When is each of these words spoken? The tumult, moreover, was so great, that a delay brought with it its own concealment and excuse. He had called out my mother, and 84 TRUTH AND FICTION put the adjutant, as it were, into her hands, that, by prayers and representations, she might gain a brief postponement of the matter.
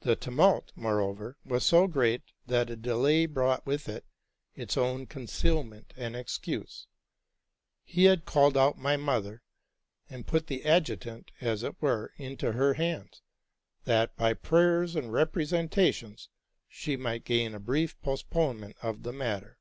The 0.00 0.16
tumult, 0.16 0.72
moreover, 0.74 1.36
was 1.44 1.66
so 1.66 1.86
great, 1.86 2.22
that 2.46 2.70
a 2.70 2.76
delay 2.76 3.26
brought 3.26 3.66
with 3.66 3.90
it 3.90 4.06
its 4.54 4.74
own 4.78 5.04
concealment 5.06 5.92
and 5.98 6.16
excuse. 6.16 6.86
He 7.84 8.04
had 8.04 8.24
called 8.24 8.56
out 8.56 8.78
my 8.78 8.96
mother, 8.96 9.42
and 10.08 10.20
84 10.20 10.20
TRUTH 10.20 10.20
AND 10.20 10.24
FICTION 10.24 10.24
put 10.40 10.46
the 10.46 10.64
adjutant, 10.64 11.32
as 11.42 11.62
it 11.62 11.82
were, 11.82 12.14
into 12.16 12.52
her 12.52 12.72
hands, 12.72 13.20
that, 13.84 14.16
by 14.16 14.32
prayers 14.32 14.96
and 14.96 15.12
representations, 15.12 16.30
she 16.66 16.96
might 16.96 17.26
gain 17.26 17.54
a 17.54 17.60
brief 17.60 18.00
postponement 18.00 18.76
of 18.80 19.02
the 19.02 19.12
matter. 19.12 19.58